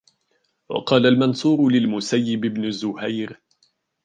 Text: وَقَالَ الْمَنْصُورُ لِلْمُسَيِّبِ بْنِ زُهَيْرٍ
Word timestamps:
وَقَالَ 0.69 1.05
الْمَنْصُورُ 1.05 1.69
لِلْمُسَيِّبِ 1.69 2.41
بْنِ 2.41 2.71
زُهَيْرٍ 2.71 3.39